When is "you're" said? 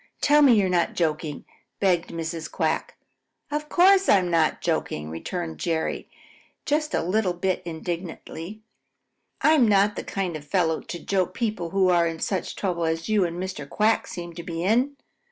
0.55-0.67